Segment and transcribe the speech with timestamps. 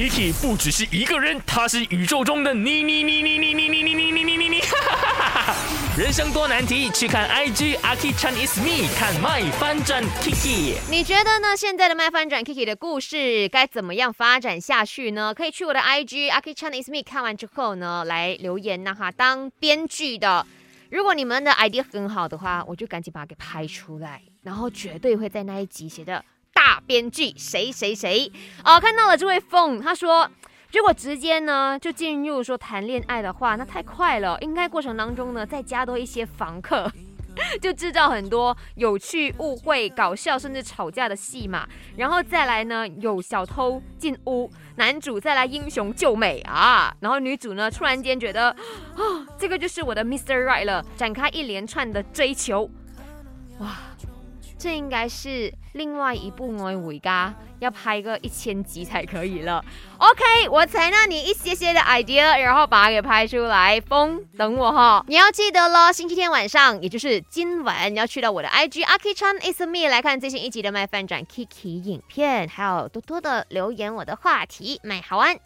[0.00, 4.60] Kiki 不只是一个人，他是宇宙中的你你你你你你你你你你你你你，
[5.98, 10.76] 人生多难题，去看 IG Aki Chan is me，看麦翻转 Kiki。
[10.90, 11.54] 你觉得呢？
[11.54, 15.34] 现在的麦翻转 Kiki 的故事该怎么样发展下去呢？
[15.34, 19.10] 可以去我的 IG Aki Chan is me 看完之后呢，来留言呐哈。
[19.10, 20.46] 当编剧的，
[20.88, 26.24] 如果你们的 idea 很好的话，我就赶紧把它给拍出来，然后绝对会在那一集写的
[26.86, 28.30] 编剧谁谁谁
[28.64, 28.78] 哦。
[28.78, 30.30] 看到了这位凤，他说。
[30.72, 34.38] 如果直接呢就进入说谈恋爱的话，那太快了。
[34.40, 36.88] 应该过程当中呢再加多一些房客，
[37.60, 41.68] 就制造很多有趣、误会、搞笑，甚至吵架的戏码。
[41.96, 48.56] 然后再来呢有小偷进屋，男主再来英雄救美啊，然后女主呢突然间觉得啊
[49.36, 50.44] 这个就是我的 Mr.
[50.44, 52.70] Right 了，展开一连串的追求。
[53.58, 53.76] 哇，
[54.60, 57.34] 这应该是另外一部《爱回家》。
[57.60, 59.62] 要拍个一千集才可以了。
[59.98, 63.78] OK，我采纳你一些些的 idea，然后把它给拍出来。
[63.78, 75.38] 风，等我哈，你要记得了，星期天晚上，也就是今晚，你要去到我的 IG Aki Chan is me 来看最新一集的麦饭转 Kiki 影片，还有多多的留言我的话题，麦好玩。